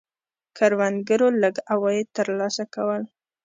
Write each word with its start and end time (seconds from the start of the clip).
کروندګرو 0.57 1.27
لږ 1.41 1.55
عواید 1.71 2.07
ترلاسه 2.17 2.63
کول. 2.73 3.01